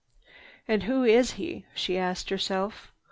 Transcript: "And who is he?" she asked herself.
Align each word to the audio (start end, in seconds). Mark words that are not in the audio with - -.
"And 0.67 0.81
who 0.81 1.03
is 1.03 1.33
he?" 1.33 1.63
she 1.75 1.95
asked 1.95 2.31
herself. 2.31 2.91